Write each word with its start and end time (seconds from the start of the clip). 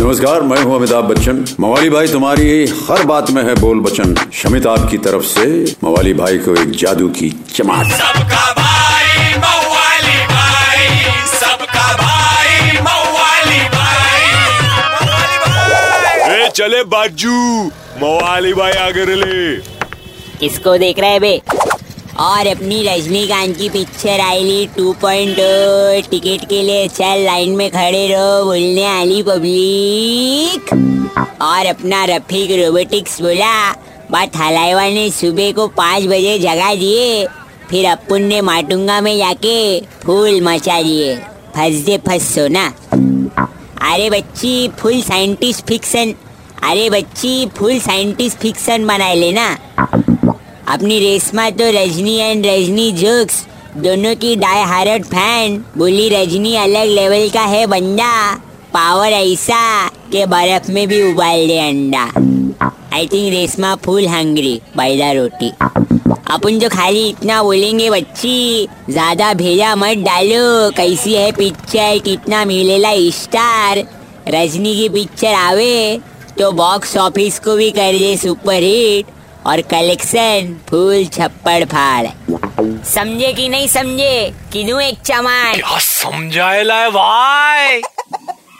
नमस्कार 0.00 0.42
मैं 0.42 0.60
हूँ 0.62 0.74
अमिताभ 0.76 1.04
बच्चन। 1.04 1.44
मवाली 1.60 1.88
भाई 1.90 2.06
तुम्हारी 2.08 2.66
हर 2.84 3.02
बात 3.06 3.30
में 3.30 3.42
है 3.44 3.54
बोल 3.54 3.80
बचन। 3.80 4.14
शमित 4.32 4.66
आपकी 4.66 4.98
तरफ़ 4.98 5.24
से 5.24 5.46
मवाली 5.84 6.12
भाई 6.14 6.38
को 6.38 6.54
एक 6.62 6.70
जादू 6.82 7.08
की 7.18 7.28
चमाट 7.54 7.90
सबका 7.92 8.44
भाई 8.52 9.34
मवाली 9.34 10.24
भाई 10.26 10.86
सबका 11.32 11.86
भाई 11.96 12.80
मवाली 12.80 13.60
भाई। 13.74 14.30
ए 16.30 16.48
चले 16.56 16.82
बाजू। 16.94 17.36
मवाली 18.02 18.52
भाई 18.54 18.72
आगे 18.86 19.04
ले 19.14 19.56
किसको 20.40 20.76
देख 20.78 20.98
रहे 20.98 21.10
हैं 21.10 21.20
बे? 21.20 21.40
और 22.20 22.46
अपनी 22.46 22.82
रजनीकांत 22.82 23.56
की 23.56 23.68
पिक्चर 23.68 24.20
आईली 24.20 24.66
टू 24.76 24.92
पॉइंट 25.02 25.36
टिकट 26.10 26.44
के 26.48 26.62
लिए 26.62 26.88
चल 26.88 27.22
लाइन 27.24 27.54
में 27.56 27.70
खड़े 27.70 28.06
रहो, 28.08 28.44
बोलने 28.44 28.84
आली 28.86 29.22
पब्लिक 29.22 30.72
और 31.42 31.66
अपना 31.66 32.04
रफीक 32.06 32.50
रोबोटिक्स 32.58 33.20
बोला 33.22 33.54
बात 34.10 34.36
हलाइवा 34.36 34.86
ने 34.88 35.08
सुबह 35.10 35.52
को 35.52 35.66
पाँच 35.70 36.06
बजे 36.06 36.38
जगा 36.38 36.74
दिए, 36.74 37.26
फिर 37.70 37.86
अपुन 37.86 38.22
ने 38.22 38.40
माटुंगा 38.40 39.00
में 39.00 39.16
जाके 39.18 39.80
फूल 40.04 40.40
मचा 40.42 40.80
दिए। 40.82 41.16
फंस 41.56 41.84
दे 41.84 41.98
फंस 42.08 42.34
सोना 42.34 42.66
अरे 43.92 44.10
बच्ची 44.10 44.68
फुल 44.78 45.00
साइंटिस्ट 45.02 45.66
फिक्सन 45.68 46.14
अरे 46.70 46.88
बच्ची 46.90 47.46
फुल 47.56 47.78
साइंटिस्ट 47.80 48.38
फिक्सन 48.38 48.86
बनाए 48.86 49.14
लेना। 49.14 49.48
अपनी 50.70 50.98
रेशमा 51.00 51.48
तो 51.50 51.68
रजनी 51.72 52.14
एंड 52.16 52.46
रजनी 52.46 52.90
जोक्स 52.92 53.44
दोनों 53.76 54.14
की 54.16 54.34
डाई 54.36 54.62
हार्ट 54.64 55.04
फ़ैन 55.04 55.56
बोली, 55.78 56.08
रजनी 56.08 56.54
अलग 56.56 56.88
लेवल 56.88 57.28
का 57.34 57.42
है 57.44 57.66
बंदा 57.66 58.12
पावर 58.74 59.12
ऐसा 59.12 59.88
के 60.12 60.24
बर्फ़ 60.26 60.70
में 60.72 60.86
भी 60.88 61.02
उबाल 61.10 61.46
दे 61.46 61.58
अंडा। 61.58 62.04
I 62.94 63.06
think 63.06 63.32
Reshma 63.32 63.74
full 63.84 64.06
hungry 64.08 64.54
बैला 64.76 65.10
रोटी। 65.12 65.50
अपन 66.30 66.58
जो 66.58 66.68
खाली 66.68 67.08
इतना 67.08 67.42
बोलेंगे, 67.42 67.90
बच्ची, 67.90 68.68
ज़्यादा 68.90 69.34
भेजा 69.34 69.74
मत 69.76 70.06
डालो, 70.06 70.70
कैसी 70.76 71.14
है 71.14 71.30
पिक्चर 71.32 71.98
कितना 72.04 72.44
मिलेला 72.44 72.94
स्टार 73.12 73.84
रजनी 74.28 74.76
की 74.76 74.88
पिक्चर 74.88 75.34
आवे 75.34 76.00
तो 76.38 76.52
बॉक्स 76.54 76.96
ऑफ़िस 76.98 77.38
को 77.38 77.56
भी 77.56 77.70
कर 77.70 77.98
दे 77.98 78.16
सुपर 78.16 78.62
हिट 78.62 79.18
और 79.46 79.60
कलेक्शन 79.60 80.56
फूल 80.68 81.04
छप्पड़ 81.04 81.64
फाड़। 81.64 82.06
समझे 82.84 83.32
कि 83.32 83.48
नहीं 83.48 83.68
समझे? 83.68 84.34
किनू 84.52 84.78
एक 84.80 84.98
चमान। 85.06 85.54
क्या 85.54 85.78
समझाएला 85.78 86.74
है 86.74 86.90
भाई? 86.90 87.80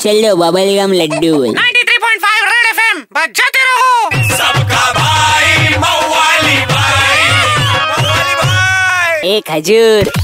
चलो 0.00 0.34
बबल 0.36 0.74
गम 0.76 0.92
लड्डू 0.92 1.34
बोल। 1.36 1.54
93.5 1.54 2.42
रेड 2.44 2.66
एफएम 2.70 3.00
बजाते 3.12 3.64
रहो। 3.64 4.10
सबका 4.36 4.92
भाई 4.92 5.68
मवाली 5.78 6.56
भाई 6.66 7.28
मवाली 7.60 8.34
भाई। 8.34 9.36
एक 9.36 9.50
हजूर। 9.50 10.23